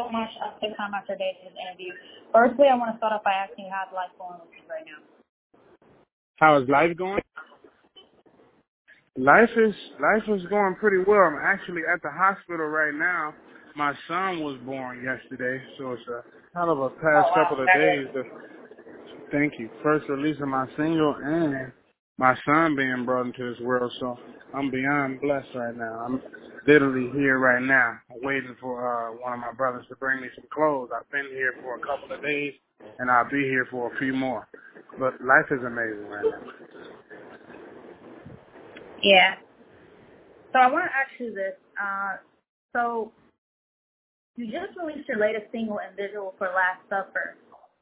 so 0.00 0.08
much 0.08 0.30
uh, 0.40 0.56
for 0.56 0.72
time 0.76 0.96
after 0.96 1.12
day 1.16 1.36
to 1.36 1.52
this 1.52 1.56
interview. 1.60 1.92
Firstly, 2.32 2.72
I 2.72 2.76
want 2.76 2.92
to 2.92 2.96
start 2.96 3.12
off 3.12 3.24
by 3.24 3.36
asking 3.36 3.68
you 3.68 3.72
how's 3.72 3.92
life 3.92 4.08
going 4.16 4.40
with 4.40 4.48
you 4.56 4.64
right 4.64 4.84
now? 4.88 5.04
How 6.40 6.56
is 6.56 6.68
life 6.68 6.96
going? 6.96 7.20
Life 9.18 9.52
is 9.56 9.74
life 10.00 10.24
is 10.32 10.46
going 10.48 10.76
pretty 10.80 11.04
well. 11.04 11.20
I'm 11.20 11.36
actually 11.44 11.82
at 11.84 12.00
the 12.00 12.10
hospital 12.10 12.66
right 12.66 12.94
now. 12.94 13.34
My 13.76 13.92
son 14.08 14.40
was 14.40 14.58
born 14.64 15.04
yesterday, 15.04 15.62
so 15.76 15.92
it's 15.92 16.08
a 16.08 16.24
kind 16.56 16.70
of 16.70 16.78
a 16.80 16.88
past 16.88 17.28
Oh, 17.28 17.36
wow. 17.36 17.44
couple 17.44 17.60
of 17.62 17.68
days. 17.76 18.06
To, 18.14 18.22
thank 19.30 19.58
you. 19.58 19.68
First 19.82 20.08
release 20.08 20.40
of 20.40 20.48
my 20.48 20.66
single 20.76 21.14
and 21.22 21.72
my 22.20 22.36
son 22.44 22.76
being 22.76 23.04
brought 23.06 23.26
into 23.26 23.50
this 23.50 23.60
world. 23.60 23.90
So 23.98 24.18
I'm 24.54 24.70
beyond 24.70 25.22
blessed 25.22 25.48
right 25.54 25.74
now. 25.74 26.04
I'm 26.06 26.22
literally 26.66 27.10
here 27.18 27.38
right 27.38 27.62
now, 27.62 27.98
waiting 28.22 28.54
for 28.60 28.76
uh, 28.76 29.12
one 29.12 29.32
of 29.32 29.40
my 29.40 29.52
brothers 29.56 29.86
to 29.88 29.96
bring 29.96 30.20
me 30.20 30.28
some 30.36 30.44
clothes. 30.52 30.90
I've 30.94 31.10
been 31.10 31.26
here 31.32 31.54
for 31.62 31.76
a 31.76 31.80
couple 31.80 32.14
of 32.14 32.22
days, 32.22 32.52
and 32.98 33.10
I'll 33.10 33.28
be 33.28 33.42
here 33.42 33.66
for 33.70 33.92
a 33.92 33.98
few 33.98 34.12
more. 34.12 34.46
But 34.98 35.14
life 35.24 35.48
is 35.50 35.64
amazing 35.66 36.08
right 36.08 36.24
now. 36.24 36.52
Yeah. 39.02 39.36
So 40.52 40.58
I 40.58 40.70
want 40.70 40.84
to 40.84 40.92
ask 40.92 41.18
you 41.18 41.32
this. 41.32 41.56
Uh, 41.80 42.16
so 42.76 43.12
you 44.36 44.44
just 44.46 44.76
released 44.76 45.08
your 45.08 45.18
latest 45.18 45.46
single 45.52 45.78
and 45.80 45.96
visual 45.96 46.34
for 46.36 46.48
Last 46.48 46.84
Supper. 46.90 47.36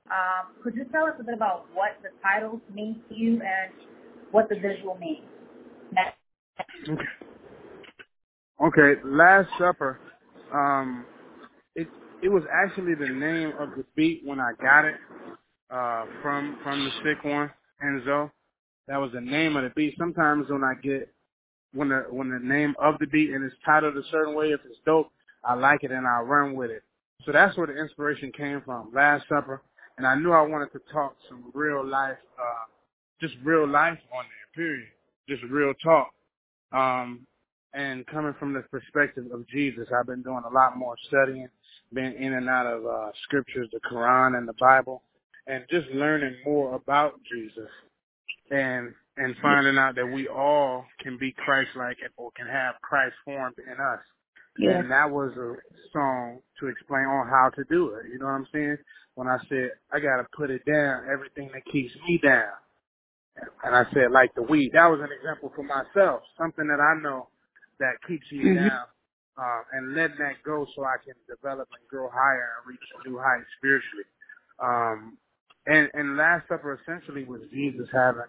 Um, 0.07 0.55
could 0.63 0.77
you 0.77 0.85
tell 0.93 1.05
us 1.05 1.15
a 1.19 1.25
bit 1.25 1.35
about 1.35 1.67
what 1.75 1.99
the 2.03 2.11
title 2.23 2.61
means 2.73 2.97
to 3.09 3.15
you 3.17 3.43
and 3.43 3.73
what 4.31 4.49
the 4.49 4.57
visual 4.57 4.97
means? 4.99 5.25
Okay. 8.65 9.01
Last 9.05 9.49
Supper. 9.59 9.99
Um, 10.53 11.05
it 11.75 11.89
it 12.23 12.29
was 12.29 12.43
actually 12.53 12.95
the 12.95 13.09
name 13.09 13.53
of 13.59 13.71
the 13.77 13.85
beat 13.95 14.23
when 14.25 14.41
I 14.41 14.53
got 14.61 14.85
it 14.85 14.97
uh, 15.71 16.07
from 16.23 16.59
from 16.63 16.85
the 16.85 16.91
sick 17.05 17.25
one 17.25 17.51
Enzo. 17.85 18.31
That 18.89 18.97
was 18.97 19.13
the 19.13 19.21
name 19.21 19.57
of 19.57 19.65
the 19.65 19.71
beat. 19.71 19.95
Sometimes 19.99 20.47
when 20.49 20.65
I 20.65 20.75
get 20.83 21.13
when 21.73 21.91
the 21.91 22.07
when 22.11 22.31
the 22.31 22.39
name 22.39 22.75
of 22.79 22.99
the 22.99 23.07
beat 23.07 23.31
and 23.31 23.45
it's 23.45 23.55
titled 23.65 23.97
a 23.97 24.03
certain 24.11 24.35
way, 24.35 24.51
if 24.51 24.61
it's 24.65 24.79
dope, 24.87 25.11
I 25.45 25.55
like 25.55 25.85
it 25.85 25.91
and 25.91 26.07
I 26.07 26.21
run 26.21 26.55
with 26.55 26.71
it. 26.71 26.83
So 27.25 27.33
that's 27.33 27.57
where 27.57 27.67
the 27.67 27.79
inspiration 27.79 28.33
came 28.37 28.63
from. 28.65 28.91
Last 28.95 29.25
Supper, 29.29 29.63
and 29.97 30.07
I 30.07 30.15
knew 30.15 30.33
I 30.33 30.43
wanted 30.43 30.73
to 30.73 30.81
talk 30.93 31.17
some 31.29 31.51
real 31.53 31.85
life, 31.87 32.17
uh, 32.39 32.65
just 33.21 33.35
real 33.45 33.69
life 33.69 33.99
on 34.15 34.25
there. 34.25 34.65
Period. 34.65 34.89
Just 35.29 35.43
real 35.51 35.75
talk. 35.83 36.11
Um, 36.73 37.27
and 37.75 38.07
coming 38.07 38.35
from 38.39 38.55
the 38.55 38.63
perspective 38.71 39.27
of 39.33 39.47
Jesus, 39.49 39.89
I've 39.97 40.07
been 40.07 40.23
doing 40.23 40.43
a 40.49 40.53
lot 40.53 40.77
more 40.77 40.97
studying, 41.07 41.49
been 41.93 42.15
in 42.15 42.35
and 42.35 42.49
out 42.49 42.67
of 42.67 42.87
uh, 42.87 43.11
scriptures, 43.25 43.69
the 43.73 43.81
Quran 43.91 44.37
and 44.37 44.49
the 44.49 44.55
Bible, 44.59 45.03
and 45.47 45.65
just 45.71 45.87
learning 45.89 46.37
more 46.45 46.75
about 46.75 47.15
Jesus 47.33 47.71
and 48.51 48.95
and 49.17 49.35
finding 49.43 49.77
out 49.77 49.97
that 49.97 50.07
we 50.07 50.29
all 50.29 50.85
can 51.01 51.19
be 51.19 51.33
Christ-like 51.33 51.97
or 52.17 52.31
can 52.37 52.47
have 52.47 52.77
Christ 52.83 53.15
formed 53.25 53.57
in 53.59 53.73
us. 53.73 53.99
Yeah. 54.59 54.79
And 54.79 54.91
that 54.93 55.11
was 55.11 55.33
a 55.37 55.55
song 55.93 56.39
to 56.61 56.69
explain 56.69 57.03
on 57.03 57.27
how 57.27 57.51
to 57.57 57.65
do 57.69 57.95
it. 57.95 58.07
You 58.13 58.21
know 58.21 58.27
what 58.27 58.33
I'm 58.33 58.47
saying? 58.53 58.79
When 59.15 59.27
I 59.27 59.39
said 59.49 59.71
I 59.93 59.99
got 59.99 60.19
to 60.19 60.27
put 60.37 60.51
it 60.51 60.65
down, 60.65 61.07
everything 61.13 61.51
that 61.53 61.65
keeps 61.71 61.93
me 62.09 62.21
down. 62.23 62.53
And 63.65 63.75
I 63.77 63.85
said 63.93 64.13
like 64.13 64.35
the 64.35 64.43
weed. 64.43 64.73
That 64.75 64.87
was 64.87 65.01
an 65.01 65.11
example 65.13 65.53
for 65.55 65.63
myself, 65.63 66.23
something 66.39 66.67
that 66.69 66.81
I 66.81 67.01
know 67.03 67.29
that 67.81 67.95
keeps 68.07 68.31
me 68.33 68.45
Mhm. 68.45 68.57
down. 68.57 68.87
Uh, 69.39 69.63
and 69.73 69.95
letting 69.95 70.19
that 70.19 70.43
go 70.45 70.67
so 70.75 70.85
I 70.85 70.97
can 71.05 71.15
develop 71.29 71.69
and 71.79 71.89
grow 71.89 72.09
higher 72.11 72.51
and 72.59 72.67
reach 72.67 72.81
a 73.05 73.09
new 73.09 73.19
heights 73.19 73.47
spiritually. 73.59 74.05
Um, 74.59 75.19
and, 75.67 75.89
and 75.95 76.17
Last 76.17 76.49
Supper 76.49 76.75
essentially 76.83 77.25
was 77.25 77.43
Jesus 77.53 77.89
having 77.93 78.23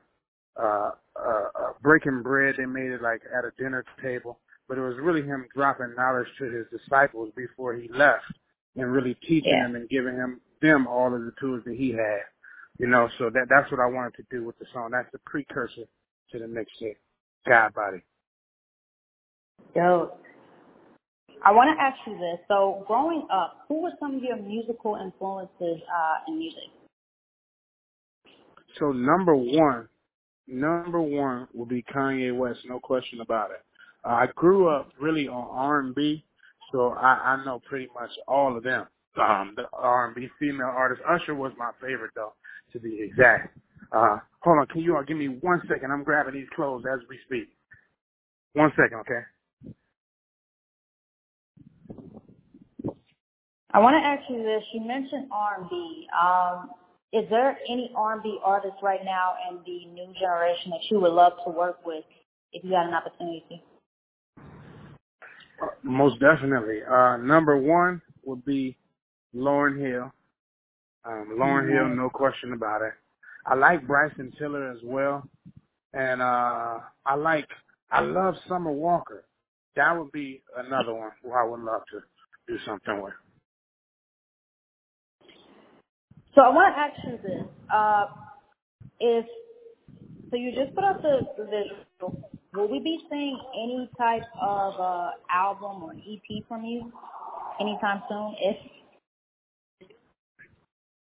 uh, 0.57 0.91
uh, 1.15 1.49
uh, 1.55 1.73
breaking 1.81 2.21
bread. 2.21 2.55
They 2.57 2.65
made 2.65 2.91
it 2.91 3.01
like 3.01 3.21
at 3.35 3.45
a 3.45 3.51
dinner 3.57 3.85
table, 4.01 4.39
but 4.67 4.77
it 4.77 4.81
was 4.81 4.95
really 5.01 5.23
him 5.23 5.47
dropping 5.55 5.95
knowledge 5.95 6.27
to 6.39 6.45
his 6.45 6.65
disciples 6.69 7.31
before 7.35 7.73
he 7.73 7.87
left, 7.89 8.25
and 8.75 8.91
really 8.91 9.15
teaching 9.15 9.51
Yeah. 9.51 9.63
them 9.63 9.75
and 9.75 9.89
giving 9.89 10.15
him 10.15 10.41
them 10.61 10.87
all 10.87 11.13
of 11.13 11.23
the 11.25 11.33
tools 11.39 11.63
that 11.65 11.75
he 11.75 11.91
had. 11.91 12.21
You 12.79 12.87
know, 12.87 13.09
so 13.17 13.29
that 13.29 13.47
that's 13.49 13.69
what 13.71 13.79
I 13.81 13.85
wanted 13.85 14.15
to 14.15 14.23
do 14.31 14.45
with 14.45 14.57
the 14.57 14.65
song. 14.73 14.89
That's 14.91 15.11
the 15.11 15.19
precursor 15.25 15.83
to 16.31 16.39
the 16.39 16.45
mixtape, 16.45 16.95
God 17.47 17.73
Body. 17.73 18.01
Dope. 19.75 20.19
I 21.45 21.51
want 21.51 21.77
to 21.77 21.81
ask 21.81 21.97
you 22.07 22.17
this. 22.17 22.39
So, 22.47 22.83
growing 22.87 23.25
up, 23.31 23.65
who 23.67 23.81
were 23.81 23.91
some 23.99 24.15
of 24.15 24.23
your 24.23 24.35
musical 24.37 24.97
influences 25.01 25.51
uh, 25.61 26.17
in 26.27 26.39
music? 26.39 26.63
So 28.77 28.91
number 28.91 29.35
one, 29.35 29.87
number 30.47 31.01
one 31.01 31.47
will 31.53 31.65
be 31.65 31.83
Kanye 31.83 32.35
West, 32.35 32.59
no 32.65 32.79
question 32.79 33.21
about 33.21 33.51
it. 33.51 33.61
Uh, 34.05 34.09
I 34.09 34.27
grew 34.35 34.69
up 34.69 34.91
really 34.99 35.27
on 35.27 35.47
R&B, 35.51 36.23
so 36.71 36.89
I, 36.89 37.35
I 37.35 37.45
know 37.45 37.61
pretty 37.67 37.87
much 37.93 38.11
all 38.27 38.55
of 38.55 38.63
them. 38.63 38.85
Um, 39.17 39.53
the 39.55 39.63
R&B 39.73 40.27
female 40.39 40.67
artist. 40.67 41.01
Usher 41.09 41.35
was 41.35 41.51
my 41.57 41.71
favorite 41.81 42.11
though, 42.15 42.33
to 42.73 42.79
be 42.79 43.01
exact. 43.01 43.57
Uh, 43.91 44.17
hold 44.41 44.59
on, 44.59 44.67
can 44.67 44.81
you 44.81 44.95
all 44.95 45.03
give 45.03 45.17
me 45.17 45.27
one 45.41 45.61
second? 45.67 45.91
I'm 45.91 46.03
grabbing 46.03 46.35
these 46.35 46.47
clothes 46.55 46.83
as 46.91 46.99
we 47.09 47.17
speak. 47.25 47.49
One 48.53 48.71
second, 48.75 48.99
okay? 48.99 49.21
I 53.71 53.79
want 53.79 53.95
to 54.01 54.07
ask 54.07 54.23
you 54.29 54.41
this. 54.43 54.63
You 54.73 54.81
mentioned 54.81 55.27
R&B. 55.31 56.07
Um, 56.19 56.69
is 57.11 57.27
there 57.29 57.57
any 57.69 57.91
R&B 57.95 58.39
artist 58.43 58.75
right 58.81 59.01
now 59.03 59.33
in 59.49 59.57
the 59.65 59.85
new 59.93 60.13
generation 60.19 60.71
that 60.71 60.81
you 60.89 60.99
would 60.99 61.11
love 61.13 61.33
to 61.45 61.51
work 61.51 61.85
with 61.85 62.03
if 62.53 62.63
you 62.63 62.73
had 62.73 62.87
an 62.87 62.93
opportunity? 62.93 63.63
Most 65.83 66.19
definitely. 66.19 66.79
Uh, 66.83 67.17
number 67.17 67.57
one 67.57 68.01
would 68.25 68.43
be 68.45 68.77
Lauryn 69.35 69.79
Hill. 69.79 70.11
Um, 71.05 71.37
Lauryn 71.39 71.69
Hill, 71.71 71.95
no 71.95 72.09
question 72.09 72.53
about 72.53 72.81
it. 72.81 72.93
I 73.45 73.55
like 73.55 73.87
Bryson 73.87 74.31
Tiller 74.37 74.71
as 74.71 74.79
well. 74.83 75.23
And 75.93 76.21
uh 76.21 76.79
I 77.05 77.15
like 77.15 77.47
I 77.91 78.01
love 78.01 78.35
Summer 78.47 78.71
Walker. 78.71 79.25
That 79.75 79.97
would 79.97 80.11
be 80.11 80.43
another 80.57 80.93
one 80.93 81.11
who 81.23 81.31
I 81.31 81.43
would 81.43 81.61
love 81.61 81.81
to 81.91 82.01
do 82.47 82.59
something 82.65 83.01
with. 83.01 83.13
So 86.35 86.41
I 86.41 86.49
want 86.49 86.75
to 86.75 86.79
ask 86.79 87.07
you 87.07 87.17
this. 87.23 87.47
Uh, 87.73 88.05
if 88.99 89.25
so, 90.29 90.37
you 90.37 90.51
just 90.53 90.75
put 90.75 90.83
up 90.83 91.01
the, 91.01 91.21
the 91.37 91.45
visual. 91.45 92.31
Will 92.53 92.69
we 92.69 92.79
be 92.79 92.99
seeing 93.09 93.39
any 93.53 93.89
type 93.97 94.23
of 94.41 94.73
uh, 94.79 95.11
album 95.31 95.83
or 95.83 95.93
EP 95.93 96.43
from 96.47 96.63
you 96.65 96.91
anytime 97.59 98.03
soon? 98.09 98.35
If 98.39 98.57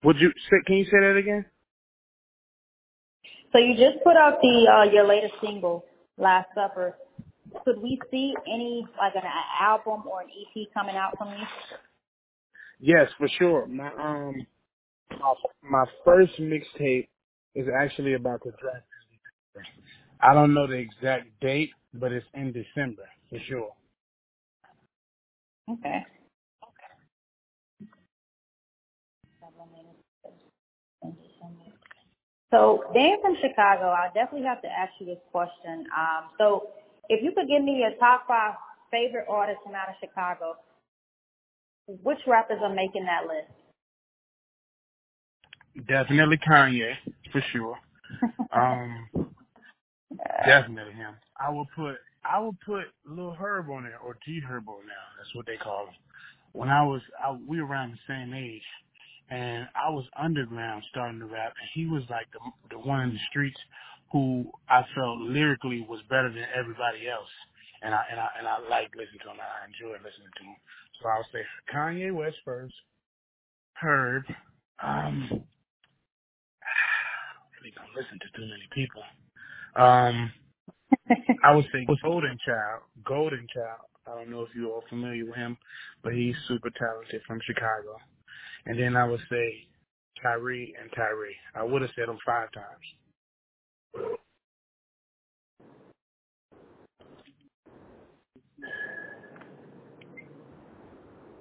Would 0.04 0.16
you 0.20 0.32
say 0.50 0.56
can 0.66 0.76
you 0.76 0.84
say 0.84 1.00
that 1.00 1.16
again? 1.16 1.44
so, 3.52 3.58
you 3.58 3.74
just 3.74 4.02
put 4.04 4.16
out 4.16 4.38
the 4.40 4.66
uh, 4.68 4.92
your 4.92 5.06
latest 5.06 5.34
single, 5.40 5.84
"Last 6.16 6.48
Supper." 6.54 6.96
Could 7.64 7.82
we 7.82 8.00
see 8.10 8.34
any 8.46 8.86
like 8.98 9.14
an 9.14 9.28
album 9.60 10.04
or 10.10 10.22
an 10.22 10.28
EP 10.28 10.68
coming 10.72 10.96
out 10.96 11.16
from 11.18 11.30
you? 11.30 11.44
Yes, 12.80 13.08
for 13.18 13.28
sure. 13.38 13.66
My 13.66 13.88
um 13.88 14.34
my 15.10 15.34
my 15.62 15.84
first 16.04 16.32
mixtape 16.40 17.08
is 17.54 17.66
actually 17.80 18.14
about 18.14 18.42
to 18.42 18.50
drop. 18.60 18.82
I 20.20 20.34
don't 20.34 20.54
know 20.54 20.66
the 20.66 20.74
exact 20.74 21.28
date, 21.40 21.70
but 21.94 22.12
it's 22.12 22.26
in 22.34 22.52
December 22.52 23.04
for 23.28 23.38
sure. 23.48 23.72
Okay. 25.70 26.04
So 32.52 32.84
being 32.94 33.18
from 33.22 33.36
Chicago, 33.40 33.90
I 33.90 34.08
definitely 34.14 34.46
have 34.46 34.62
to 34.62 34.68
ask 34.68 34.92
you 35.00 35.06
this 35.06 35.18
question. 35.32 35.86
Um, 35.96 36.30
so 36.38 36.68
if 37.08 37.24
you 37.24 37.32
could 37.32 37.48
give 37.48 37.64
me 37.64 37.78
your 37.80 37.92
top 37.98 38.26
five 38.28 38.54
favorite 38.92 39.26
artists 39.28 39.62
from 39.64 39.74
out 39.74 39.88
of 39.88 39.96
Chicago, 40.00 40.56
which 41.88 42.18
rappers 42.26 42.60
are 42.62 42.74
making 42.74 43.06
that 43.06 43.26
list? 43.26 43.50
Definitely 45.88 46.38
Kanye, 46.38 46.94
for 47.32 47.42
sure. 47.52 47.78
Um 48.52 49.08
definitely 50.46 50.94
him. 50.94 51.14
I 51.40 51.50
will 51.50 51.66
put 51.74 51.96
I 52.24 52.38
will 52.38 52.56
put 52.66 52.84
Lil 53.06 53.32
Herb 53.32 53.70
on 53.70 53.84
there 53.84 53.98
or 53.98 54.18
G 54.24 54.40
Herbo 54.46 54.78
now. 54.84 55.04
That's 55.18 55.34
what 55.34 55.46
they 55.46 55.56
call 55.56 55.86
him. 55.86 55.94
When 56.52 56.68
I 56.68 56.82
was 56.84 57.00
I, 57.24 57.32
we 57.46 57.60
were 57.62 57.68
around 57.68 57.92
the 57.92 57.98
same 58.14 58.34
age 58.34 58.62
and 59.32 59.68
I 59.76 59.90
was 59.90 60.04
underground 60.20 60.84
starting 60.90 61.20
to 61.20 61.26
rap 61.26 61.54
and 61.58 61.70
he 61.74 61.86
was 61.88 62.04
like 62.10 62.28
the 62.32 62.40
the 62.76 62.80
one 62.80 63.00
in 63.02 63.10
the 63.14 63.20
streets 63.30 63.60
who 64.12 64.46
I 64.68 64.82
felt 64.94 65.20
lyrically 65.20 65.86
was 65.88 66.00
better 66.10 66.30
than 66.30 66.44
everybody 66.54 67.08
else. 67.08 67.32
and 67.82 67.94
I 67.94 68.02
and 68.12 68.20
I 68.20 68.28
and 68.38 68.48
I 68.48 68.58
like 68.70 68.90
listening 68.96 69.20
to 69.24 69.30
him. 69.32 69.38
I 69.40 69.66
enjoy 69.66 69.96
listening 70.04 70.32
to 70.38 70.44
him. 70.44 70.56
So 71.02 71.08
I 71.08 71.18
would 71.18 71.26
say 71.32 71.42
Kanye 71.74 72.14
West 72.14 72.38
first, 72.44 72.74
Herb. 73.74 74.24
Um, 74.82 75.28
really 77.60 77.74
don't 77.76 77.94
listen 77.96 78.18
to 78.20 78.28
too 78.36 78.46
many 78.46 78.68
people. 78.74 79.02
Um, 79.76 80.32
I 81.44 81.54
would 81.54 81.66
say 81.72 81.86
Golden 82.04 82.38
Child. 82.46 82.82
Golden 83.04 83.46
Child. 83.54 83.86
I 84.06 84.16
don't 84.16 84.30
know 84.30 84.42
if 84.42 84.50
you 84.56 84.70
all 84.70 84.84
familiar 84.90 85.26
with 85.26 85.36
him, 85.36 85.56
but 86.04 86.14
he's 86.14 86.36
super 86.48 86.70
talented 86.70 87.22
from 87.26 87.40
Chicago. 87.46 87.98
And 88.66 88.78
then 88.78 88.96
I 88.96 89.08
would 89.08 89.20
say 89.30 89.66
Tyree 90.22 90.74
and 90.80 90.90
Tyree. 90.96 91.36
I 91.54 91.64
would 91.64 91.82
have 91.82 91.90
said 91.96 92.08
them 92.08 92.18
five 92.24 92.52
times. 92.52 92.86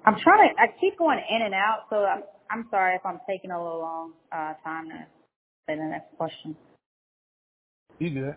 I'm 0.06 0.16
trying 0.22 0.48
to. 0.48 0.60
I 0.60 0.66
keep 0.80 0.98
going 0.98 1.20
in 1.30 1.42
and 1.42 1.54
out, 1.54 1.86
so 1.90 1.96
I'm. 1.98 2.22
I'm 2.50 2.66
sorry 2.70 2.96
if 2.96 3.02
I'm 3.06 3.20
taking 3.28 3.50
a 3.50 3.62
little 3.62 3.80
long 3.80 4.12
uh, 4.32 4.54
time 4.64 4.86
to 4.90 5.06
say 5.66 5.76
the 5.76 5.84
next 5.84 6.16
question. 6.18 6.56
You 7.98 8.10
good? 8.10 8.36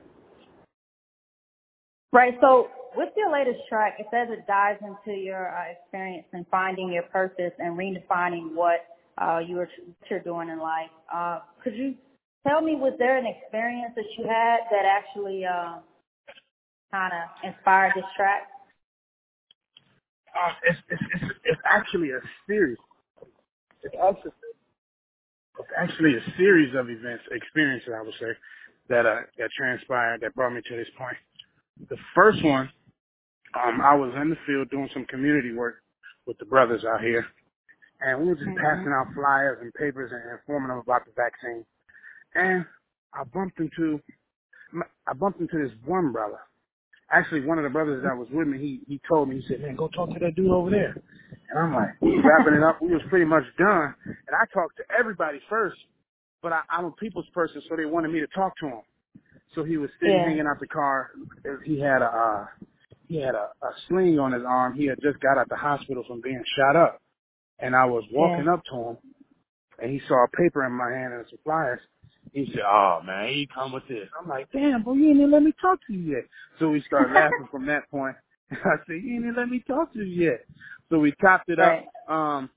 Right. 2.14 2.36
So 2.42 2.70
with 2.96 3.10
your 3.16 3.32
latest 3.32 3.60
track, 3.70 3.96
it 4.00 4.08
says 4.12 4.28
it 4.30 4.46
dives 4.48 4.80
into 4.82 5.18
your 5.18 5.56
uh, 5.56 5.72
experience 5.72 6.26
in 6.34 6.46
finding 6.52 6.92
your 6.92 7.04
purpose 7.04 7.52
and 7.60 7.78
redefining 7.78 8.54
what 8.54 8.86
uh, 9.18 9.40
you 9.40 9.56
were 9.56 9.70
you're 10.10 10.20
doing 10.20 10.50
in 10.50 10.60
life. 10.60 10.90
Uh, 11.14 11.40
could 11.64 11.76
you 11.76 11.96
tell 12.48 12.62
me, 12.62 12.76
was 12.76 12.94
there 13.00 13.18
an 13.18 13.26
experience 13.26 13.94
that 13.96 14.06
you 14.18 14.26
had 14.26 14.60
that 14.72 14.86
actually 14.86 15.46
uh, 15.46 15.78
kind 16.92 17.14
of 17.14 17.54
inspired 17.54 17.94
this 17.96 18.06
track? 18.16 18.48
Uh, 20.36 20.52
it's, 20.64 20.80
it's 20.90 21.04
it's 21.14 21.34
it's 21.46 21.62
actually 21.66 22.12
a 22.12 22.20
series. 22.48 22.78
It's 23.84 23.96
actually 23.96 24.32
it's 25.60 25.70
actually 25.78 26.18
a 26.18 26.38
series 26.38 26.76
of 26.76 26.90
events, 26.90 27.24
experiences, 27.32 27.90
I 27.98 28.02
would 28.02 28.14
say, 28.20 28.32
that 28.90 29.06
uh 29.06 29.22
that 29.38 29.50
transpired 29.58 30.22
that 30.22 30.36
brought 30.36 30.54
me 30.54 30.62
to 30.68 30.76
this 30.76 30.90
point. 30.98 31.18
The 31.90 31.98
first 32.14 32.44
one, 32.44 32.70
um, 33.56 33.82
I 33.82 33.96
was 33.96 34.14
in 34.22 34.30
the 34.30 34.38
field 34.48 34.70
doing 34.70 34.90
some 34.94 35.06
community 35.06 35.54
work 35.54 35.78
with 36.28 36.38
the 36.40 36.46
brothers 36.46 36.84
out 36.86 37.02
here, 37.02 37.26
and 38.02 38.22
we 38.22 38.28
were 38.30 38.36
just 38.36 38.48
Mhm. 38.48 38.58
passing 38.58 38.94
out 38.94 39.14
flyers 39.16 39.60
and 39.62 39.74
papers 39.76 40.12
and 40.14 40.32
informing 40.32 40.70
them 40.70 40.80
about 40.80 41.06
the 41.06 41.14
vaccine. 41.14 41.66
And 42.36 42.66
I 43.14 43.24
bumped 43.26 43.60
into 43.60 44.02
I 45.08 45.14
bumped 45.14 45.40
into 45.42 45.58
this 45.58 45.74
one 45.86 46.12
brother. 46.12 46.40
Actually, 47.12 47.46
one 47.46 47.58
of 47.60 47.64
the 47.64 47.70
brothers 47.70 48.04
that 48.04 48.18
was 48.18 48.30
with 48.32 48.48
me, 48.48 48.58
he 48.60 48.82
he 48.88 49.00
told 49.08 49.30
me, 49.30 49.42
he 49.42 49.48
said, 49.48 49.62
"Man, 49.62 49.76
go 49.76 49.88
talk 49.90 50.10
to 50.14 50.20
that 50.20 50.36
dude 50.36 50.52
over 50.52 50.70
there." 50.72 50.96
And 51.50 51.60
I'm 51.60 51.74
like, 51.74 51.90
wrapping 52.02 52.56
it 52.56 52.64
up. 52.64 52.82
We 52.82 52.90
was 52.94 53.04
pretty 53.10 53.26
much 53.26 53.44
done, 53.58 53.96
and 54.06 54.36
I 54.36 54.46
talked 54.54 54.78
to 54.78 54.84
everybody 54.98 55.40
first, 55.50 55.78
but 56.42 56.54
I, 56.54 56.62
I'm 56.70 56.86
a 56.86 56.92
people's 56.94 57.30
person, 57.34 57.62
so 57.70 57.76
they 57.78 57.86
wanted 57.86 58.10
me 58.12 58.20
to 58.22 58.28
talk 58.28 58.58
to 58.60 58.68
him. 58.68 58.82
So 59.56 59.64
he 59.64 59.78
was 59.78 59.90
sitting 60.00 60.18
Yeah. 60.18 60.26
hanging 60.26 60.48
out 60.48 60.60
the 60.60 60.68
car. 60.68 61.12
He 61.66 61.80
had 61.80 62.02
a 62.02 62.08
uh, 62.08 62.48
he 63.08 63.18
had 63.22 63.36
a, 63.36 63.50
a 63.64 63.72
sling 63.88 64.20
on 64.20 64.34
his 64.34 64.44
arm. 64.48 64.76
He 64.76 64.86
had 64.88 65.00
just 65.02 65.20
got 65.22 65.38
out 65.38 65.50
the 65.50 65.56
hospital 65.58 66.04
from 66.08 66.22
being 66.22 66.44
shot 66.58 66.76
up, 66.76 67.02
and 67.60 67.76
I 67.76 67.86
was 67.86 68.04
walking 68.14 68.46
Yeah. 68.46 68.54
up 68.54 68.64
to 68.72 68.76
him, 68.78 68.98
and 69.82 69.92
he 69.92 70.02
saw 70.08 70.26
a 70.26 70.30
paper 70.38 70.66
in 70.66 70.74
my 70.74 70.92
hand 70.92 71.14
and 71.14 71.26
some 71.30 71.40
flyers. 71.44 71.82
He 72.34 72.46
said, 72.54 72.64
"Oh 72.66 73.02
man, 73.06 73.30
he 73.30 73.48
come 73.54 73.72
with 73.74 73.88
this." 73.88 74.10
I'm 74.20 74.28
like, 74.30 74.52
"Damn, 74.52 74.84
boy, 74.84 74.94
you 74.94 75.10
ain't 75.10 75.18
even 75.18 75.32
let 75.32 75.44
me 75.44 75.54
talk 75.62 75.80
to 75.88 75.94
you 75.94 76.16
yet." 76.16 76.26
So 76.60 76.70
we 76.70 76.82
started 76.84 77.14
laughing 77.14 77.48
from 77.52 77.66
that 77.68 77.90
point. 77.92 78.16
I 78.52 78.78
said, 78.88 79.02
"You 79.04 79.16
ain't 79.16 79.24
even 79.26 79.36
let 79.38 79.50
me 79.50 79.64
talk 79.68 79.94
to 79.94 80.00
you 80.00 80.26
yet." 80.32 80.46
So 80.90 81.00
we 81.00 81.14
topped 81.22 81.50
it 81.50 81.60
up, 81.60 81.86
um, 82.10 82.50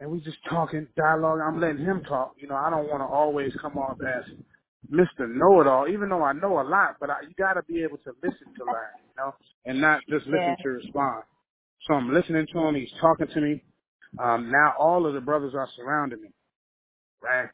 and 0.00 0.10
we 0.10 0.20
just 0.20 0.38
talking, 0.50 0.86
dialogue. 0.96 1.40
I'm 1.46 1.60
letting 1.60 1.84
him 1.84 2.02
talk. 2.08 2.34
You 2.38 2.48
know, 2.48 2.56
I 2.56 2.70
don't 2.70 2.88
want 2.88 3.00
to 3.02 3.06
always 3.06 3.52
come 3.62 3.78
off 3.78 3.98
as 4.02 4.24
Mr. 4.92 5.28
Know 5.28 5.60
It 5.62 5.66
All, 5.68 5.88
even 5.88 6.10
though 6.10 6.22
I 6.24 6.34
know 6.34 6.60
a 6.60 6.66
lot. 6.68 6.96
But 7.00 7.10
I, 7.10 7.22
you 7.22 7.34
got 7.38 7.54
to 7.54 7.62
be 7.64 7.82
able 7.84 7.98
to 7.98 8.12
listen 8.22 8.48
to 8.58 8.64
learn, 8.64 8.94
know, 9.18 9.34
and 9.66 9.80
not 9.80 10.00
just 10.08 10.26
listen 10.26 10.40
Yeah. 10.58 10.62
to 10.62 10.68
respond. 10.70 11.24
So 11.86 11.94
I'm 11.94 12.12
listening 12.12 12.46
to 12.52 12.58
him. 12.60 12.74
He's 12.74 12.92
talking 13.00 13.28
to 13.28 13.40
me. 13.40 13.62
Um, 14.18 14.50
now 14.50 14.74
all 14.78 15.06
of 15.06 15.14
the 15.14 15.20
brothers 15.20 15.54
are 15.54 15.68
surrounding 15.76 16.22
me, 16.22 16.30
right? 17.22 17.48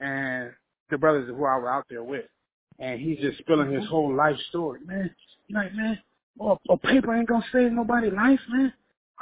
And 0.00 0.52
the 0.90 0.98
brothers 0.98 1.28
who 1.28 1.44
I 1.44 1.56
were 1.58 1.70
out 1.70 1.86
there 1.88 2.02
with. 2.04 2.26
And 2.78 3.00
he's 3.00 3.18
just 3.20 3.38
spilling 3.38 3.72
his 3.72 3.86
whole 3.88 4.14
life 4.14 4.36
story. 4.48 4.80
Man, 4.84 5.14
like, 5.50 5.72
man, 5.74 5.98
oh, 6.40 6.58
a 6.68 6.76
paper 6.76 7.14
ain't 7.14 7.28
gonna 7.28 7.44
save 7.52 7.72
nobody's 7.72 8.12
life, 8.12 8.40
man. 8.48 8.72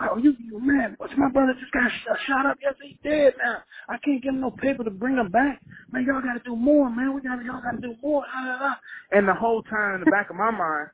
Oh, 0.00 0.16
you, 0.16 0.34
you 0.42 0.58
man, 0.58 0.94
what's 0.96 1.12
my 1.18 1.28
brother 1.28 1.52
just 1.60 1.70
got 1.70 1.90
sh- 1.90 2.26
shot 2.26 2.46
up? 2.46 2.56
Yes, 2.62 2.74
he's 2.82 2.96
dead 3.04 3.34
now. 3.44 3.58
I 3.90 3.98
can't 3.98 4.22
give 4.22 4.32
him 4.32 4.40
no 4.40 4.50
paper 4.50 4.82
to 4.84 4.90
bring 4.90 5.16
him 5.16 5.30
back. 5.30 5.60
Man, 5.92 6.04
y'all 6.06 6.22
gotta 6.22 6.40
do 6.44 6.56
more, 6.56 6.88
man. 6.88 7.14
We 7.14 7.20
gotta, 7.20 7.44
y'all 7.44 7.60
gotta 7.62 7.78
do 7.78 7.94
more. 8.02 8.24
Ah, 8.26 8.32
ah, 8.34 8.58
ah. 8.62 8.80
And 9.16 9.28
the 9.28 9.34
whole 9.34 9.62
time 9.64 9.96
in 9.96 10.00
the 10.00 10.10
back 10.10 10.30
of 10.30 10.36
my 10.36 10.50
mind, 10.50 10.88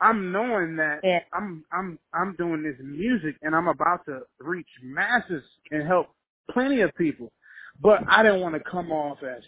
I'm 0.00 0.32
knowing 0.32 0.76
that 0.76 1.00
Yeah. 1.04 1.20
I'm 1.32 1.64
I'm 1.72 1.98
I'm 2.14 2.34
doing 2.36 2.62
this 2.62 2.76
music 2.82 3.36
and 3.42 3.54
I'm 3.54 3.68
about 3.68 4.04
to 4.06 4.20
reach 4.40 4.68
masses 4.82 5.42
and 5.70 5.86
help 5.86 6.08
plenty 6.50 6.80
of 6.80 6.94
people. 6.96 7.32
But 7.80 8.02
I 8.08 8.22
didn't 8.22 8.40
want 8.40 8.54
to 8.54 8.70
come 8.70 8.92
off 8.92 9.18
as, 9.22 9.42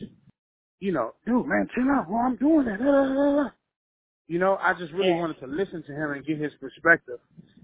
you 0.81 0.93
know, 0.93 1.15
dude, 1.27 1.47
man, 1.47 1.69
chill 1.75 1.91
out. 1.91 2.09
Well, 2.09 2.21
I'm 2.21 2.37
doing 2.37 2.67
that. 2.67 3.53
You 4.29 4.39
know, 4.39 4.57
I 4.61 4.75
just 4.75 4.93
really 4.93 5.11
Yeah. 5.11 5.21
wanted 5.21 5.41
to 5.41 5.47
listen 5.47 5.83
to 5.85 5.93
him 5.93 6.13
and 6.13 6.25
get 6.25 6.39
his 6.39 6.53
perspective. 6.61 7.19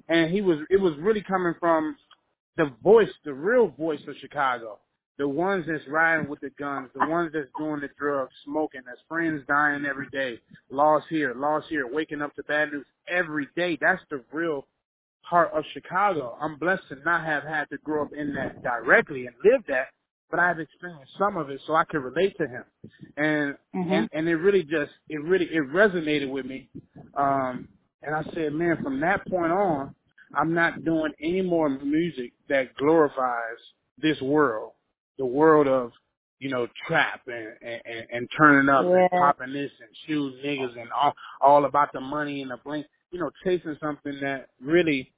And 0.08 0.30
he 0.30 0.40
was 0.42 0.58
it 0.70 0.80
was 0.80 0.94
really 0.98 1.22
coming 1.22 1.54
from 1.60 1.96
the 2.56 2.66
voice, 2.82 3.10
the 3.24 3.34
real 3.34 3.68
voice 3.68 4.00
of 4.08 4.16
Chicago. 4.20 4.80
The 5.18 5.28
ones 5.28 5.66
that's 5.68 5.86
riding 5.88 6.28
with 6.28 6.40
the 6.40 6.50
guns, 6.58 6.90
the 6.94 7.06
ones 7.08 7.32
that's 7.34 7.48
doing 7.58 7.80
the 7.80 7.90
drugs, 7.98 8.32
smoking, 8.44 8.82
that's 8.86 9.00
friends 9.08 9.44
dying 9.48 9.84
every 9.86 10.08
day, 10.10 10.40
lost 10.70 11.06
here, 11.10 11.34
lost 11.36 11.66
here, 11.68 11.86
waking 11.92 12.22
up 12.22 12.34
to 12.36 12.44
bad 12.44 12.72
news 12.72 12.86
every 13.08 13.48
day. 13.56 13.78
That's 13.80 14.02
the 14.10 14.22
real 14.32 14.66
heart 15.22 15.50
of 15.54 15.64
Chicago. 15.74 16.36
I'm 16.40 16.56
blessed 16.58 16.84
to 16.90 16.96
not 17.04 17.24
have 17.24 17.44
had 17.44 17.68
to 17.70 17.78
grow 17.78 18.02
up 18.04 18.12
in 18.14 18.34
that 18.34 18.62
directly 18.62 19.26
and 19.26 19.36
live 19.44 19.62
that, 19.68 19.88
but 20.30 20.40
I've 20.40 20.60
experienced 20.60 21.12
some 21.18 21.36
of 21.36 21.50
it 21.50 21.60
so 21.66 21.74
I 21.74 21.84
can 21.84 22.02
relate 22.02 22.36
to 22.38 22.48
him. 22.48 22.64
And 23.16 23.58
Mhm. 23.74 23.92
and 23.92 24.10
and 24.12 24.28
it 24.28 24.36
really 24.36 24.64
just 24.64 24.92
it 25.08 25.22
really 25.22 25.46
it 25.46 25.64
resonated 25.72 26.30
with 26.30 26.46
me. 26.46 26.70
Um 27.14 27.68
and 28.02 28.14
I 28.14 28.22
said, 28.34 28.52
man, 28.54 28.82
from 28.82 29.00
that 29.00 29.26
point 29.26 29.52
on, 29.52 29.94
I'm 30.34 30.54
not 30.54 30.84
doing 30.84 31.12
any 31.20 31.42
more 31.42 31.68
music 31.68 32.32
that 32.48 32.74
glorifies 32.76 33.58
this 33.98 34.20
world, 34.22 34.72
the 35.18 35.26
world 35.26 35.68
of 35.68 35.92
you 36.40 36.50
know 36.50 36.68
trap 36.86 37.22
and 37.26 37.48
and, 37.62 38.06
and 38.12 38.28
turning 38.36 38.68
up 38.68 38.84
and 38.86 39.08
Yeah. 39.12 39.18
popping 39.20 39.52
this 39.52 39.72
and 39.80 39.90
shooting 40.06 40.40
niggas 40.44 40.80
and 40.80 40.90
all 40.92 41.14
all 41.40 41.64
about 41.66 41.92
the 41.92 42.00
money 42.00 42.42
and 42.42 42.50
the 42.50 42.58
bling. 42.64 42.84
You 43.12 43.20
know, 43.20 43.30
chasing 43.44 43.76
something 43.80 44.18
that 44.22 44.48
really 44.62 45.12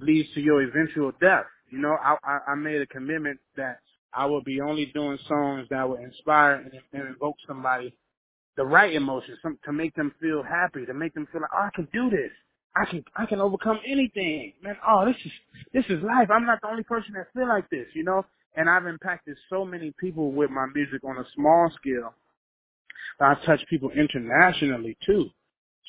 leads 0.00 0.32
to 0.34 0.40
your 0.40 0.62
eventual 0.62 1.12
death. 1.20 1.46
You 1.70 1.78
know, 1.78 1.96
I, 2.02 2.16
I, 2.24 2.52
I 2.52 2.54
made 2.56 2.80
a 2.82 2.86
commitment 2.86 3.40
that 3.56 3.80
I 4.14 4.26
will 4.26 4.42
be 4.42 4.60
only 4.60 4.86
doing 4.94 5.18
songs 5.28 5.66
that 5.70 5.88
will 5.88 5.96
inspire 5.98 6.54
and, 6.56 6.72
and 6.92 7.08
invoke 7.08 7.36
somebody 7.46 7.94
the 8.58 8.66
right 8.66 8.94
emotions, 8.94 9.38
some, 9.42 9.58
to 9.66 9.72
make 9.72 9.94
them 9.96 10.14
feel 10.20 10.44
happy, 10.44 10.86
to 10.86 10.94
make 10.94 11.14
them 11.14 11.28
feel 11.32 11.42
like, 11.42 11.50
oh, 11.54 11.62
I 11.64 11.70
can 11.74 11.88
do 11.94 12.10
this. 12.10 12.32
I 12.76 12.86
can, 12.86 13.04
I 13.16 13.26
can 13.26 13.40
overcome 13.40 13.80
anything. 13.86 14.54
Man, 14.62 14.76
oh, 14.88 15.06
this 15.06 15.16
is, 15.26 15.32
this 15.74 15.86
is 15.90 16.02
life. 16.04 16.30
I'm 16.30 16.46
not 16.46 16.60
the 16.62 16.68
only 16.68 16.84
person 16.84 17.14
that 17.16 17.28
feel 17.34 17.48
like 17.48 17.70
this, 17.70 17.86
you 17.94 18.04
know? 18.04 18.26
And 18.58 18.70
I've 18.70 18.86
impacted 18.86 19.38
so 19.50 19.64
many 19.64 19.94
people 20.00 20.32
with 20.32 20.50
my 20.50 20.66
music 20.74 21.04
on 21.04 21.18
a 21.18 21.24
small 21.34 21.72
scale. 21.80 22.14
I've 23.20 23.42
touched 23.44 23.68
people 23.70 23.90
internationally 23.92 24.98
too. 25.06 25.30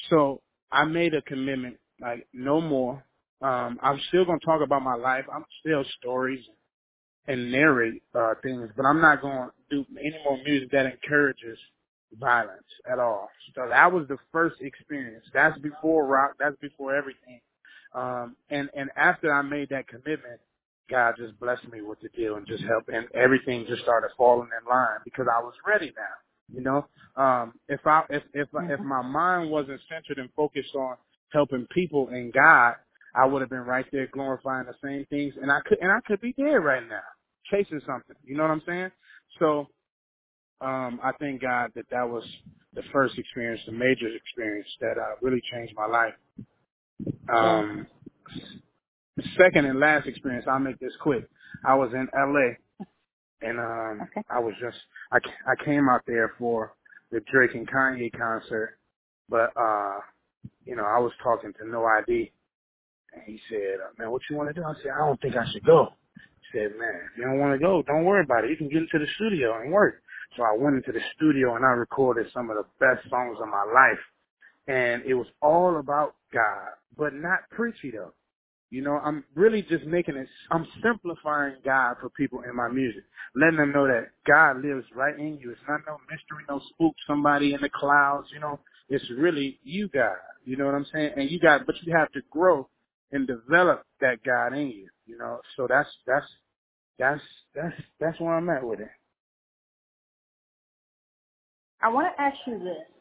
So 0.09 0.41
I 0.71 0.85
made 0.85 1.15
a 1.15 1.23
commitment, 1.23 1.77
like 2.01 2.27
no 2.33 2.61
more. 2.61 3.03
Um, 3.41 3.79
I'm 3.83 3.99
still 4.09 4.25
gonna 4.25 4.39
talk 4.45 4.61
about 4.61 4.83
my 4.83 4.95
life. 4.95 5.25
I'm 5.33 5.45
still 5.61 5.83
stories 5.99 6.45
and 7.27 7.51
narrate 7.51 8.03
uh, 8.15 8.35
things, 8.43 8.69
but 8.77 8.85
I'm 8.85 9.01
not 9.01 9.21
going 9.21 9.49
to 9.49 9.77
do 9.77 9.85
any 9.99 10.15
more 10.25 10.37
music 10.43 10.71
that 10.71 10.87
encourages 10.87 11.59
violence 12.19 12.63
at 12.91 12.99
all. 12.99 13.29
So 13.55 13.67
that 13.69 13.93
was 13.93 14.07
the 14.09 14.17
first 14.31 14.57
experience. 14.61 15.25
That's 15.33 15.57
before 15.59 16.07
rock. 16.07 16.33
That's 16.39 16.57
before 16.61 16.95
everything. 16.95 17.41
Um, 17.93 18.35
and 18.51 18.69
and 18.75 18.89
after 18.97 19.33
I 19.33 19.43
made 19.43 19.69
that 19.69 19.87
commitment, 19.87 20.41
God 20.89 21.15
just 21.17 21.39
blessed 21.39 21.67
me 21.71 21.81
with 21.81 21.99
the 22.01 22.09
deal 22.09 22.35
and 22.35 22.47
just 22.47 22.63
helped, 22.63 22.89
and 22.89 23.07
everything 23.15 23.65
just 23.67 23.83
started 23.83 24.09
falling 24.17 24.49
in 24.59 24.69
line 24.69 24.99
because 25.05 25.27
I 25.31 25.41
was 25.43 25.53
ready 25.67 25.93
now. 25.95 26.55
You 26.55 26.61
know, 26.61 26.87
um, 27.21 27.53
if 27.69 27.81
I 27.85 28.03
if 28.09 28.23
if 28.33 28.49
if 28.69 28.79
my 28.81 29.01
mind 29.01 29.51
wasn't 29.51 29.81
centered 29.89 30.19
and 30.19 30.29
focused 30.35 30.75
on 30.75 30.97
helping 31.31 31.67
people 31.73 32.09
and 32.09 32.33
God, 32.33 32.75
I 33.15 33.25
would 33.25 33.41
have 33.41 33.49
been 33.49 33.59
right 33.65 33.85
there 33.91 34.07
glorifying 34.07 34.65
the 34.67 34.75
same 34.83 35.05
things, 35.09 35.35
and 35.41 35.51
I 35.51 35.59
could 35.67 35.79
and 35.81 35.91
I 35.91 35.99
could 36.07 36.21
be 36.21 36.33
dead 36.33 36.55
right 36.63 36.87
now 36.87 37.01
chasing 37.51 37.81
something. 37.85 38.15
You 38.25 38.37
know 38.37 38.43
what 38.43 38.51
I'm 38.51 38.63
saying? 38.65 38.91
So 39.39 39.67
um, 40.61 40.99
I 41.03 41.11
thank 41.19 41.41
God 41.41 41.71
that 41.75 41.85
that 41.91 42.07
was 42.07 42.23
the 42.73 42.83
first 42.91 43.17
experience, 43.17 43.61
the 43.65 43.71
major 43.71 44.07
experience 44.15 44.67
that 44.81 44.97
uh, 44.97 45.15
really 45.21 45.41
changed 45.51 45.73
my 45.75 45.85
life. 45.87 46.13
Um, 47.33 47.87
second 49.37 49.65
and 49.65 49.79
last 49.79 50.07
experience, 50.07 50.45
I'll 50.49 50.59
make 50.59 50.79
this 50.79 50.93
quick. 51.01 51.27
I 51.65 51.75
was 51.75 51.91
in 51.93 52.07
LA 52.15 52.55
and 53.41 53.59
um 53.59 54.07
Okay. 54.11 54.21
I 54.29 54.39
was 54.39 54.53
just 54.61 54.77
I 55.11 55.17
I 55.47 55.65
came 55.65 55.89
out 55.89 56.01
there 56.07 56.33
for 56.39 56.73
the 57.11 57.21
Drake 57.31 57.55
and 57.55 57.69
Kanye 57.69 58.11
concert, 58.17 58.79
but 59.29 59.51
uh 59.57 59.99
you 60.65 60.75
know 60.75 60.85
I 60.85 60.99
was 60.99 61.11
talking 61.23 61.53
to 61.53 61.67
No 61.69 61.85
ID, 61.85 62.31
and 63.13 63.23
he 63.25 63.39
said, 63.49 63.79
"Man, 63.97 64.11
what 64.11 64.21
you 64.29 64.35
want 64.37 64.49
to 64.49 64.53
do?" 64.53 64.63
I 64.65 64.73
said, 64.81 64.91
"I 64.95 65.05
don't 65.07 65.21
think 65.21 65.35
I 65.35 65.45
should 65.51 65.65
go." 65.65 65.93
He 66.15 66.59
said, 66.59 66.71
"Man, 66.77 67.01
if 67.11 67.17
you 67.17 67.25
don't 67.25 67.39
want 67.39 67.53
to 67.53 67.59
go, 67.65 67.83
don't 67.83 68.05
worry 68.05 68.23
about 68.23 68.43
it. 68.45 68.51
You 68.51 68.57
can 68.57 68.69
get 68.69 68.79
into 68.83 68.99
the 68.99 69.07
studio 69.15 69.61
and 69.61 69.71
work." 69.71 70.01
So 70.37 70.43
I 70.43 70.55
went 70.57 70.77
into 70.77 70.91
the 70.91 71.01
studio 71.15 71.55
and 71.55 71.65
I 71.65 71.69
recorded 71.69 72.27
some 72.33 72.49
of 72.49 72.57
the 72.57 72.65
best 72.79 73.09
songs 73.09 73.37
of 73.41 73.47
my 73.49 73.65
life, 73.65 74.03
and 74.67 75.03
it 75.05 75.15
was 75.15 75.27
all 75.41 75.79
about 75.79 76.15
God, 76.33 76.69
but 76.97 77.13
not 77.13 77.49
preachy 77.51 77.91
though. 77.91 78.13
You 78.71 78.83
know, 78.83 78.99
I'm 79.03 79.23
really 79.35 79.63
just 79.63 79.85
making 79.85 80.15
it, 80.15 80.27
I'm 80.51 80.67
simplifying 80.83 81.55
God 81.65 81.95
for 81.99 82.09
people 82.09 82.41
in 82.47 82.55
my 82.55 82.67
music, 82.67 83.03
letting 83.35 83.57
them 83.57 83.71
know 83.71 83.87
that 83.87 84.09
God 84.27 84.63
lives 84.63 84.85
right 84.95 85.17
in 85.17 85.39
you. 85.41 85.51
It's 85.51 85.59
not 85.67 85.81
no 85.87 85.97
mystery, 86.09 86.45
no 86.47 86.61
spook, 86.69 86.95
somebody 87.07 87.53
in 87.53 87.61
the 87.61 87.69
clouds, 87.69 88.27
you 88.31 88.39
know. 88.39 88.59
It's 88.89 89.05
really 89.17 89.59
you, 89.63 89.87
God. 89.89 90.17
You 90.45 90.57
know 90.57 90.65
what 90.65 90.75
I'm 90.75 90.85
saying? 90.93 91.13
And 91.15 91.29
you 91.31 91.39
got, 91.39 91.65
but 91.65 91.75
you 91.83 91.95
have 91.95 92.11
to 92.11 92.21
grow 92.29 92.67
and 93.11 93.27
develop 93.27 93.83
that 94.01 94.23
God 94.23 94.53
in 94.53 94.67
you, 94.67 94.87
you 95.05 95.17
know. 95.17 95.39
So 95.57 95.67
that's, 95.67 95.89
that's, 96.05 96.25
that's, 96.99 97.21
that's, 97.55 97.75
that's 97.99 98.19
where 98.19 98.35
I'm 98.35 98.49
at 98.49 98.63
with 98.63 98.81
it. 98.81 98.89
I 101.81 101.89
want 101.89 102.07
to 102.15 102.21
ask 102.21 102.37
you 102.45 102.59
this. 102.59 102.98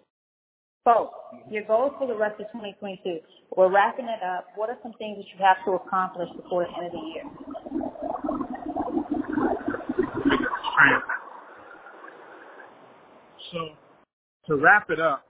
So, 0.89 1.11
your 1.51 1.65
goals 1.67 1.93
for 1.99 2.09
the 2.09 2.17
rest 2.17 2.41
of 2.41 2.47
2022. 2.49 3.21
We're 3.59 3.71
wrapping 3.71 4.07
it 4.07 4.25
up. 4.25 4.47
What 4.57 4.71
are 4.71 4.79
some 4.83 4.95
things 4.95 5.19
that 5.19 5.27
you 5.29 5.45
have 5.45 5.59
to 5.67 5.73
accomplish 5.73 6.31
before 6.35 6.65
the 6.65 6.79
end 6.79 6.87
of 6.87 6.93
the 6.93 6.99
year? 6.99 7.25
So, 13.53 13.71
to 14.49 14.57
wrap 14.63 14.91
it 14.91 15.01
up, 15.01 15.25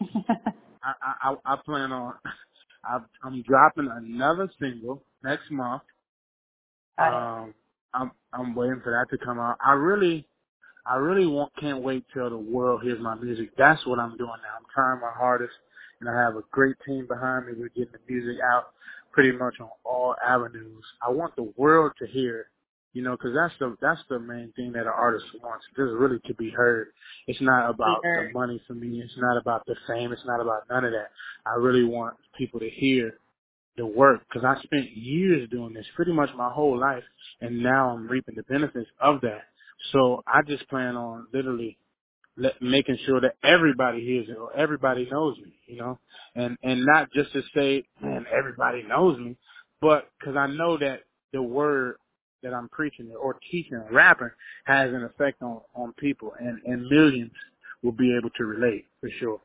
I, 0.84 0.92
I, 1.02 1.30
I 1.30 1.54
I 1.54 1.56
plan 1.64 1.92
on, 1.92 2.14
I, 2.84 2.98
I'm 3.24 3.42
dropping 3.42 3.90
another 3.92 4.50
single 4.60 5.02
next 5.24 5.50
month. 5.50 5.82
Um, 6.98 7.54
I'm 7.94 8.12
I'm 8.32 8.54
waiting 8.54 8.80
for 8.84 8.92
that 8.92 9.16
to 9.16 9.24
come 9.24 9.40
out. 9.40 9.56
I 9.64 9.72
really 9.72 10.28
I 10.88 10.96
really 10.96 11.26
want 11.26 11.52
can't 11.60 11.82
wait 11.82 12.04
till 12.14 12.30
the 12.30 12.36
world 12.36 12.82
hears 12.82 13.00
my 13.00 13.14
music. 13.16 13.50
That's 13.58 13.84
what 13.86 13.98
I'm 13.98 14.16
doing 14.16 14.28
now. 14.28 14.56
I'm 14.58 14.66
trying 14.74 15.00
my 15.00 15.12
hardest, 15.12 15.54
and 16.00 16.08
I 16.08 16.14
have 16.14 16.36
a 16.36 16.42
great 16.50 16.76
team 16.86 17.06
behind 17.08 17.46
me. 17.46 17.54
We're 17.58 17.68
getting 17.70 17.92
the 17.92 18.12
music 18.12 18.40
out 18.42 18.68
pretty 19.12 19.32
much 19.32 19.54
on 19.60 19.68
all 19.84 20.14
avenues. 20.26 20.84
I 21.06 21.10
want 21.10 21.34
the 21.36 21.52
world 21.56 21.92
to 21.98 22.06
hear 22.06 22.40
it, 22.40 22.46
you 22.92 23.02
know, 23.02 23.12
because 23.12 23.34
that's 23.34 23.54
the 23.58 23.76
that's 23.80 24.00
the 24.08 24.20
main 24.20 24.52
thing 24.54 24.72
that 24.72 24.82
an 24.82 24.92
artist 24.96 25.24
wants. 25.42 25.64
Just 25.76 25.92
really 25.92 26.20
to 26.26 26.34
be 26.34 26.50
heard. 26.50 26.88
It's 27.26 27.40
not 27.40 27.70
about 27.70 28.02
the 28.02 28.30
money 28.32 28.62
for 28.66 28.74
me. 28.74 29.00
It's 29.02 29.18
not 29.18 29.36
about 29.38 29.66
the 29.66 29.74
fame. 29.88 30.12
It's 30.12 30.26
not 30.26 30.40
about 30.40 30.64
none 30.70 30.84
of 30.84 30.92
that. 30.92 31.10
I 31.46 31.56
really 31.56 31.84
want 31.84 32.14
people 32.38 32.60
to 32.60 32.70
hear 32.70 33.18
the 33.76 33.86
work 33.86 34.20
because 34.28 34.44
I 34.44 34.62
spent 34.62 34.96
years 34.96 35.48
doing 35.50 35.74
this, 35.74 35.86
pretty 35.96 36.12
much 36.12 36.30
my 36.36 36.50
whole 36.50 36.78
life, 36.78 37.04
and 37.40 37.62
now 37.62 37.90
I'm 37.90 38.06
reaping 38.08 38.36
the 38.36 38.42
benefits 38.44 38.88
of 39.00 39.20
that. 39.22 39.42
So 39.92 40.22
I 40.26 40.42
just 40.42 40.68
plan 40.68 40.96
on 40.96 41.26
literally 41.32 41.78
let, 42.36 42.60
making 42.62 42.98
sure 43.06 43.20
that 43.20 43.36
everybody 43.44 44.00
hears 44.00 44.28
it 44.28 44.36
or 44.36 44.54
everybody 44.56 45.08
knows 45.10 45.36
me, 45.38 45.54
you 45.66 45.76
know, 45.76 45.98
and 46.34 46.56
and 46.62 46.84
not 46.84 47.12
just 47.12 47.32
to 47.32 47.42
say, 47.54 47.84
man, 48.00 48.26
everybody 48.36 48.82
knows 48.82 49.18
me, 49.18 49.36
but 49.80 50.08
because 50.18 50.36
I 50.36 50.46
know 50.46 50.78
that 50.78 51.00
the 51.32 51.42
word 51.42 51.96
that 52.42 52.54
I'm 52.54 52.68
preaching 52.70 53.10
or 53.20 53.36
teaching 53.50 53.74
or 53.74 53.88
rapping 53.92 54.30
has 54.66 54.90
an 54.92 55.04
effect 55.04 55.42
on 55.42 55.60
on 55.74 55.92
people, 55.98 56.32
and 56.38 56.60
and 56.64 56.86
millions 56.88 57.32
will 57.82 57.92
be 57.92 58.16
able 58.16 58.30
to 58.38 58.44
relate 58.44 58.86
for 59.00 59.10
sure. 59.20 59.40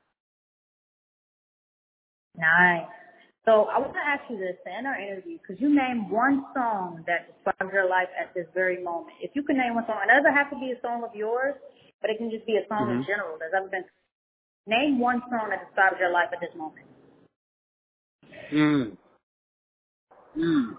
Nice. 2.38 2.88
So 3.46 3.66
I 3.74 3.80
want 3.80 3.94
to 3.94 4.06
ask 4.06 4.22
you 4.30 4.38
this 4.38 4.56
to 4.66 4.72
end 4.72 4.86
our 4.86 5.00
interview. 5.00 5.40
Could 5.48 5.60
you 5.60 5.74
name 5.74 6.10
one 6.10 6.46
song 6.54 7.04
that 7.08 7.34
describes 7.34 7.74
your 7.74 7.90
life 7.90 8.10
at 8.20 8.34
this 8.36 8.46
very 8.54 8.84
moment? 8.84 9.18
If 9.22 9.32
you 9.34 9.42
could 9.44 9.58
name 9.58 9.74
one 9.74 9.86
song, 9.88 9.98
it 10.06 10.14
doesn't 10.14 10.34
have 10.34 10.52
to 10.52 10.60
be 10.60 10.74
a 10.78 10.82
song 10.82 11.04
of 11.04 11.16
yours, 11.16 11.56
but 12.02 12.12
it 12.12 12.18
can 12.18 12.30
just 12.30 12.46
be 12.46 12.58
a 12.58 12.68
song 12.70 12.90
hmm 12.90 13.02
in 13.02 13.06
general 13.08 13.38
that's 13.40 13.54
ever 13.58 13.68
been. 13.68 13.84
Name 14.68 15.00
one 15.00 15.22
song 15.32 15.50
that 15.50 15.66
describes 15.66 15.98
your 16.00 16.12
life 16.12 16.30
at 16.32 16.40
this 16.40 16.56
moment. 16.56 16.86
Mm. 18.54 18.98
Mm. 20.38 20.76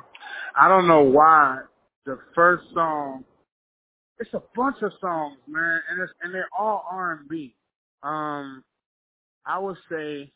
I 0.57 0.69
don't 0.69 0.87
know 0.87 1.03
why 1.03 1.63
the 2.07 2.19
first 2.35 2.65
song. 2.75 3.25
It's 4.21 4.33
a 4.35 4.43
bunch 4.55 4.77
of 4.83 4.93
songs, 5.01 5.39
man, 5.49 5.81
and 5.91 6.01
it's 6.03 6.13
and 6.23 6.33
they're 6.33 6.49
all 6.57 6.87
R 6.91 7.19
and 7.19 7.29
B. 7.29 7.57
Um, 8.05 8.63
I 9.47 9.59
would 9.59 9.77
say 9.91 10.33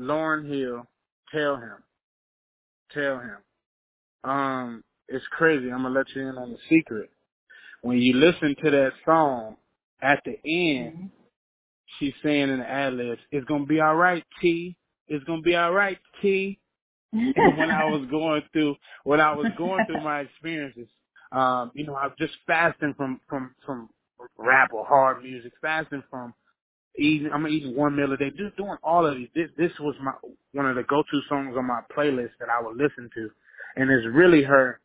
Lauryn 0.00 0.48
Hill, 0.48 0.86
tell 1.32 1.56
him, 1.56 1.82
tell 2.92 3.18
him. 3.20 3.38
Um, 4.24 4.84
it's 5.08 5.26
crazy. 5.30 5.70
I'm 5.70 5.82
gonna 5.82 5.94
let 5.94 6.06
you 6.14 6.28
in 6.28 6.38
on 6.38 6.52
the 6.52 6.58
secret. 6.68 7.10
When 7.82 7.98
you 7.98 8.14
listen 8.14 8.56
to 8.64 8.70
that 8.70 8.92
song, 9.04 9.56
at 10.02 10.22
the 10.24 10.38
end, 10.44 10.94
Mm-hmm. 10.94 11.06
she's 11.98 12.14
saying 12.22 12.50
in 12.50 12.58
the 12.60 12.68
ad 12.70 12.94
libs, 12.94 13.22
"It's 13.30 13.46
gonna 13.46 13.66
be 13.66 13.80
all 13.80 13.96
right, 13.96 14.24
T. 14.40 14.76
It's 15.08 15.24
gonna 15.24 15.42
be 15.42 15.56
all 15.56 15.72
right, 15.72 15.98
T." 16.22 16.60
When 17.12 17.70
I 17.70 17.84
was 17.86 18.06
going 18.10 18.42
through 18.52 18.76
when 19.04 19.20
I 19.20 19.32
was 19.34 19.48
going 19.56 19.84
through 19.86 20.02
my 20.02 20.20
experiences, 20.20 20.88
um, 21.32 21.70
you 21.74 21.86
know, 21.86 21.94
I 21.94 22.06
was 22.06 22.16
just 22.18 22.34
fasting 22.46 22.94
from 22.96 23.20
from 23.28 23.54
from 23.64 23.90
rap 24.38 24.72
or 24.72 24.84
hard 24.86 25.22
music, 25.22 25.52
fasting 25.60 26.02
from 26.10 26.34
eating. 26.98 27.30
I'm 27.32 27.46
eating 27.48 27.76
one 27.76 27.96
meal 27.96 28.12
a 28.12 28.16
day, 28.16 28.30
just 28.30 28.56
doing 28.56 28.76
all 28.82 29.06
of 29.06 29.16
these. 29.16 29.28
This 29.34 29.50
this 29.56 29.72
was 29.80 29.94
my 30.02 30.12
one 30.52 30.66
of 30.66 30.76
the 30.76 30.82
go 30.84 31.02
to 31.02 31.20
songs 31.28 31.54
on 31.56 31.66
my 31.66 31.80
playlist 31.96 32.32
that 32.40 32.48
I 32.50 32.62
would 32.62 32.76
listen 32.76 33.10
to, 33.14 33.30
and 33.76 33.90
it's 33.90 34.06
really 34.12 34.42
her 34.42 34.80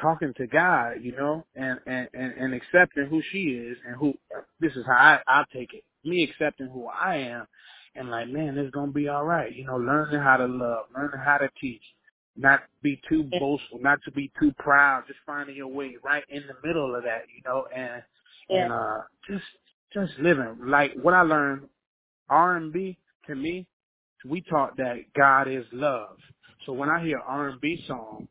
talking 0.00 0.34
to 0.36 0.46
God, 0.46 0.94
you 1.02 1.12
know, 1.12 1.44
and 1.54 1.78
and 1.86 2.08
and, 2.14 2.32
and 2.32 2.54
accepting 2.54 3.06
who 3.06 3.22
she 3.32 3.50
is 3.50 3.76
and 3.86 3.96
who 3.96 4.14
this 4.60 4.72
is 4.76 4.84
how 4.86 4.94
I, 4.94 5.20
I 5.26 5.44
take 5.52 5.74
it. 5.74 5.84
Me 6.04 6.22
accepting 6.24 6.68
who 6.68 6.86
I 6.86 7.16
am, 7.16 7.46
and 7.94 8.10
like, 8.10 8.28
man, 8.28 8.58
it's 8.58 8.74
gonna 8.74 8.92
be 8.92 9.08
all 9.08 9.24
right. 9.24 9.54
You 9.54 9.66
know, 9.66 9.76
learning 9.76 10.20
how 10.20 10.36
to 10.36 10.46
love, 10.46 10.86
learning 10.94 11.20
how 11.24 11.38
to 11.38 11.48
teach, 11.60 11.82
not 12.36 12.62
be 12.82 13.00
too 13.08 13.24
boastful, 13.38 13.80
not 13.80 13.98
to 14.04 14.12
be 14.12 14.30
too 14.38 14.52
proud, 14.58 15.04
just 15.06 15.20
finding 15.26 15.56
your 15.56 15.68
way 15.68 15.96
right 16.02 16.24
in 16.28 16.42
the 16.46 16.66
middle 16.66 16.94
of 16.94 17.04
that, 17.04 17.24
you 17.34 17.42
know, 17.44 17.66
and 17.74 18.02
yeah. 18.48 18.64
and 18.64 18.72
uh 18.72 18.98
just 19.28 19.44
just 19.94 20.12
living 20.20 20.58
like 20.66 20.94
what 21.02 21.14
I 21.14 21.22
learned. 21.22 21.68
R 22.30 22.56
and 22.56 22.72
B 22.72 22.98
to 23.28 23.36
me, 23.36 23.66
we 24.26 24.42
taught 24.42 24.76
that 24.78 24.96
God 25.16 25.48
is 25.48 25.64
love. 25.72 26.16
So 26.66 26.72
when 26.74 26.90
I 26.90 27.04
hear 27.04 27.18
R 27.20 27.48
and 27.50 27.60
B 27.60 27.84
song 27.88 28.28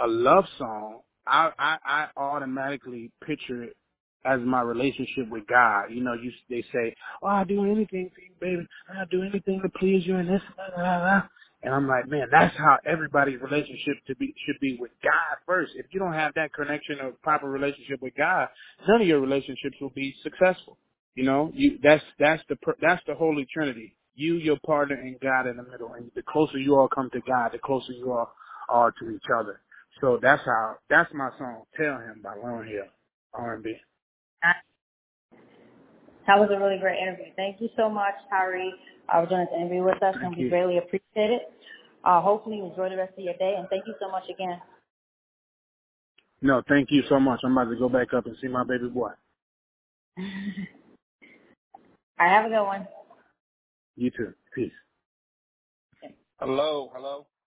a 0.00 0.06
love 0.06 0.44
song, 0.58 1.00
I, 1.26 1.50
I 1.58 1.78
I 1.84 2.06
automatically 2.16 3.10
picture 3.26 3.64
it 3.64 3.76
as 4.24 4.40
my 4.42 4.62
relationship 4.62 5.28
with 5.30 5.46
God. 5.48 5.86
You 5.90 6.02
know, 6.02 6.14
you 6.14 6.32
they 6.50 6.64
say, 6.72 6.94
"Oh, 7.22 7.28
I'll 7.28 7.44
do 7.44 7.64
anything 7.64 8.10
for 8.14 8.20
you, 8.20 8.32
baby. 8.40 8.66
I'll 8.98 9.06
do 9.06 9.22
anything 9.22 9.60
to 9.62 9.68
please 9.78 10.06
you," 10.06 10.16
and 10.16 10.28
this, 10.28 10.42
blah, 10.56 10.76
blah, 10.76 10.98
blah. 11.00 11.22
and 11.62 11.74
I'm 11.74 11.88
like, 11.88 12.08
man, 12.08 12.28
that's 12.30 12.56
how 12.56 12.78
everybody's 12.86 13.40
relationship 13.40 13.96
to 14.08 14.16
be 14.16 14.34
should 14.46 14.60
be 14.60 14.76
with 14.80 14.92
God 15.02 15.38
first. 15.46 15.72
If 15.76 15.86
you 15.92 16.00
don't 16.00 16.14
have 16.14 16.34
that 16.34 16.52
connection 16.54 16.98
or 17.02 17.12
proper 17.22 17.48
relationship 17.48 18.02
with 18.02 18.14
God, 18.16 18.48
none 18.88 19.02
of 19.02 19.06
your 19.06 19.20
relationships 19.20 19.76
will 19.80 19.92
be 19.94 20.14
successful. 20.22 20.78
You 21.18 21.24
know, 21.24 21.50
you 21.52 21.80
that's 21.82 22.04
that's 22.20 22.40
the 22.48 22.56
that's 22.80 23.02
the 23.08 23.16
Holy 23.16 23.44
Trinity. 23.52 23.96
You, 24.14 24.34
your 24.34 24.56
partner, 24.64 24.94
and 24.94 25.18
God 25.18 25.48
in 25.48 25.56
the 25.56 25.64
middle. 25.64 25.94
And 25.94 26.12
the 26.14 26.22
closer 26.22 26.58
you 26.58 26.76
all 26.76 26.86
come 26.86 27.10
to 27.10 27.20
God, 27.26 27.50
the 27.52 27.58
closer 27.58 27.90
you 27.90 28.12
all 28.12 28.32
are 28.68 28.92
to 29.00 29.10
each 29.10 29.24
other. 29.36 29.60
So 30.00 30.20
that's 30.22 30.44
how 30.44 30.76
that's 30.88 31.12
my 31.12 31.30
song. 31.36 31.64
Tell 31.76 31.98
him 31.98 32.20
by 32.22 32.36
Lauryn 32.36 32.68
Hill, 32.68 32.84
R 33.34 33.54
and 33.54 33.64
B. 33.64 33.74
That 36.28 36.38
was 36.38 36.50
a 36.54 36.60
really 36.60 36.78
great 36.78 37.02
interview. 37.02 37.32
Thank 37.34 37.60
you 37.60 37.68
so 37.76 37.90
much, 37.90 38.14
Tyree, 38.30 38.72
uh, 39.12 39.24
for 39.24 39.28
doing 39.28 39.40
this 39.50 39.56
interview 39.58 39.82
with 39.82 40.00
us, 40.00 40.14
Thank 40.14 40.22
and 40.22 40.36
we 40.36 40.44
you. 40.44 40.50
greatly 40.50 40.78
appreciate 40.78 41.32
it. 41.34 41.42
Uh, 42.04 42.20
hopefully 42.20 42.58
you 42.58 42.66
enjoy 42.66 42.90
the 42.90 42.96
rest 42.96 43.14
of 43.18 43.24
your 43.24 43.34
day, 43.38 43.56
and 43.58 43.66
thank 43.70 43.88
you 43.88 43.94
so 43.98 44.08
much 44.08 44.30
again. 44.32 44.60
No, 46.42 46.62
thank 46.68 46.92
you 46.92 47.02
so 47.08 47.18
much. 47.18 47.40
I'm 47.42 47.58
about 47.58 47.70
to 47.70 47.76
go 47.76 47.88
back 47.88 48.14
up 48.14 48.26
and 48.26 48.36
see 48.40 48.46
my 48.46 48.62
baby 48.62 48.86
boy. 48.86 49.10
I 52.18 52.28
have 52.28 52.46
a 52.46 52.48
good 52.48 52.64
one. 52.64 52.88
You 53.96 54.10
too. 54.10 54.34
Peace. 54.54 54.72
Hello, 56.40 56.90
hello. 56.94 57.26